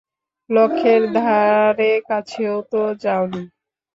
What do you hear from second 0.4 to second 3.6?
লক্ষ্যের ধারেকাছেও তো যাওনি!